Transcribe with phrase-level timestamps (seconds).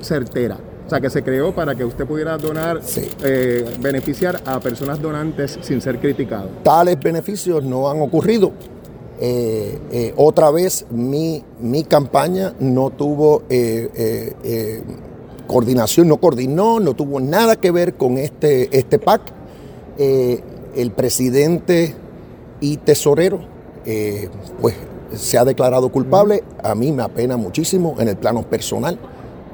[0.00, 0.58] es certera.
[0.86, 2.80] O sea, que se creó para que usted pudiera donar,
[3.22, 6.50] eh, beneficiar a personas donantes sin ser criticado.
[6.62, 8.52] Tales beneficios no han ocurrido.
[9.18, 13.44] Eh, eh, otra vez mi, mi, campaña no tuvo
[15.46, 19.22] coordinación, no coordinó, no tuvo nada que ver con este, este PAC.
[19.96, 21.94] el presidente
[22.60, 23.40] y tesorero,
[24.60, 24.74] pues
[25.14, 26.42] se ha declarado culpable.
[26.62, 28.98] A mí me apena muchísimo en el plano personal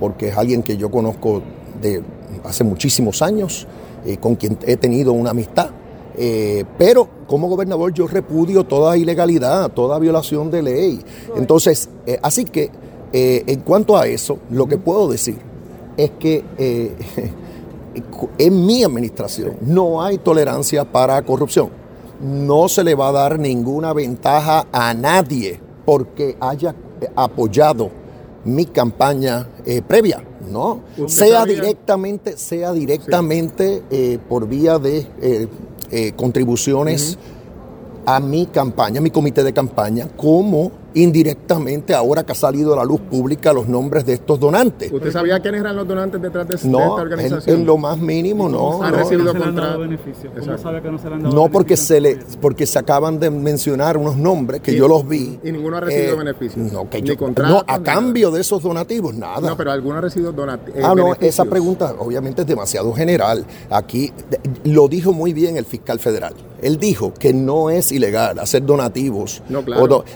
[0.00, 1.42] porque es alguien que yo conozco
[1.80, 2.02] de
[2.44, 3.66] hace muchísimos años,
[4.04, 5.70] eh, con quien he tenido una amistad.
[6.16, 11.00] Eh, pero como gobernador yo repudio toda ilegalidad, toda violación de ley.
[11.36, 12.70] Entonces, eh, así que
[13.12, 15.36] en cuanto a eso, lo que puedo decir
[15.96, 16.44] es que
[18.38, 21.70] en mi administración no hay tolerancia para corrupción.
[22.20, 26.72] No se le va a dar ninguna ventaja a nadie porque haya
[27.16, 27.90] apoyado
[28.44, 30.80] mi campaña eh, previa, ¿no?
[31.06, 35.06] Sea directamente, sea directamente eh, por vía de
[35.90, 37.18] eh, contribuciones
[38.06, 42.76] a mi campaña, a mi comité de campaña, como indirectamente, ahora que ha salido a
[42.76, 44.92] la luz pública los nombres de estos donantes.
[44.92, 47.54] ¿Usted sabía quiénes eran los donantes detrás de, esta organización?
[47.54, 48.82] En, en, lo más mínimo, no.
[48.82, 50.32] ¿Han recibido no beneficios?
[50.38, 53.18] ¿Cómo sabe que no se le han dado No, porque se, le, porque se acaban
[53.18, 55.38] de mencionar unos nombres que yo los vi.
[55.42, 56.72] ¿Y ninguno ha recibido eh, beneficios?
[56.72, 59.48] No, que yo, no, a cambio de esos donativos, nada.
[59.48, 60.78] No, pero alguno ha recibido donativos.
[60.78, 63.44] Eh, ah, no, esa pregunta obviamente es demasiado general.
[63.70, 64.12] Aquí
[64.64, 66.34] lo dijo muy bien el fiscal federal.
[66.62, 69.42] Él dijo que no es ilegal hacer donativos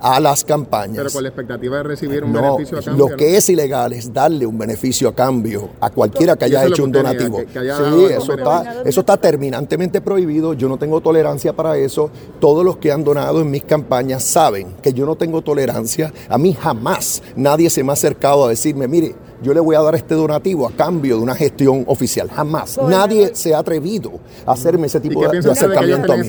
[0.00, 0.96] a las campañas.
[0.96, 3.08] Pero con la expectativa de recibir un beneficio a cambio.
[3.08, 6.84] Lo que es ilegal es darle un beneficio a cambio a cualquiera que haya hecho
[6.84, 7.40] un donativo.
[7.40, 10.54] sí, eso está, eso está terminantemente prohibido.
[10.54, 12.10] Yo no tengo tolerancia para eso.
[12.40, 16.12] Todos los que han donado en mis campañas saben que yo no tengo tolerancia.
[16.28, 19.80] A mí jamás nadie se me ha acercado a decirme, mire, yo le voy a
[19.80, 22.28] dar este donativo a cambio de una gestión oficial.
[22.30, 22.78] Jamás.
[22.88, 24.12] Nadie se ha atrevido
[24.46, 26.26] a hacerme ese tipo de acercamiento a mí.